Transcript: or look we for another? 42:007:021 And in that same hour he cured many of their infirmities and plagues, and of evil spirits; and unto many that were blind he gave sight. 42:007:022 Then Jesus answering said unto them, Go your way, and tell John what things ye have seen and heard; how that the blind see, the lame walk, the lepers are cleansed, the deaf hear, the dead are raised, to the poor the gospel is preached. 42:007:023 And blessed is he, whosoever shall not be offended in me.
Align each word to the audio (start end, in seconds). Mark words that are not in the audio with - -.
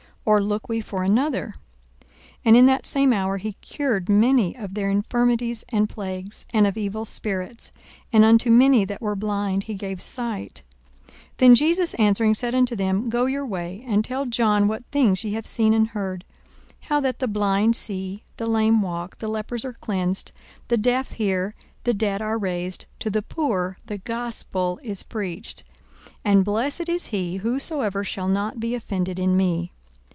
or 0.23 0.39
look 0.39 0.69
we 0.69 0.79
for 0.79 1.03
another? 1.03 1.55
42:007:021 2.01 2.15
And 2.45 2.57
in 2.57 2.65
that 2.67 2.85
same 2.85 3.11
hour 3.11 3.37
he 3.37 3.53
cured 3.53 4.07
many 4.07 4.55
of 4.55 4.75
their 4.75 4.87
infirmities 4.91 5.65
and 5.69 5.89
plagues, 5.89 6.45
and 6.51 6.67
of 6.67 6.77
evil 6.77 7.05
spirits; 7.05 7.71
and 8.13 8.23
unto 8.23 8.51
many 8.51 8.85
that 8.85 9.01
were 9.01 9.15
blind 9.15 9.63
he 9.63 9.73
gave 9.73 9.99
sight. 9.99 10.61
42:007:022 11.07 11.13
Then 11.37 11.55
Jesus 11.55 11.93
answering 11.95 12.33
said 12.35 12.53
unto 12.53 12.75
them, 12.75 13.09
Go 13.09 13.25
your 13.25 13.45
way, 13.47 13.83
and 13.87 14.05
tell 14.05 14.27
John 14.27 14.67
what 14.67 14.85
things 14.91 15.23
ye 15.23 15.33
have 15.33 15.47
seen 15.47 15.73
and 15.73 15.87
heard; 15.87 16.23
how 16.83 16.99
that 16.99 17.17
the 17.17 17.27
blind 17.27 17.75
see, 17.75 18.23
the 18.37 18.45
lame 18.47 18.83
walk, 18.83 19.17
the 19.17 19.27
lepers 19.27 19.65
are 19.65 19.73
cleansed, 19.73 20.31
the 20.67 20.77
deaf 20.77 21.13
hear, 21.13 21.55
the 21.83 21.95
dead 21.95 22.21
are 22.21 22.37
raised, 22.37 22.85
to 22.99 23.09
the 23.09 23.23
poor 23.23 23.75
the 23.87 23.97
gospel 23.97 24.79
is 24.83 25.01
preached. 25.01 25.63
42:007:023 26.05 26.11
And 26.25 26.45
blessed 26.45 26.87
is 26.89 27.07
he, 27.07 27.37
whosoever 27.37 28.03
shall 28.03 28.27
not 28.27 28.59
be 28.59 28.75
offended 28.75 29.17
in 29.17 29.35
me. 29.35 29.71